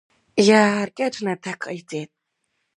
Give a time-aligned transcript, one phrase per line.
[0.47, 2.11] Иааркьаҿны аҭак ҟаиҵеит…